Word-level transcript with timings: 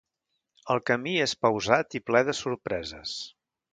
El 0.75 0.79
camí 0.91 1.13
és 1.25 1.35
pausat 1.47 1.99
i 1.99 2.01
ple 2.07 2.23
de 2.31 2.35
sorpreses. 2.39 3.15